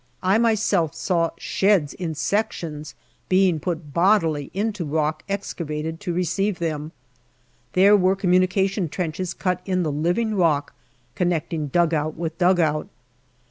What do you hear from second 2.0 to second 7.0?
sections being put bodily into the rock excavated to receive them.